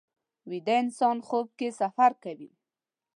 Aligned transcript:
ویده 0.49 0.75
انسان 0.83 1.17
خوب 1.27 1.47
کې 1.59 1.67
سفر 1.79 2.11
کوي 2.23 2.49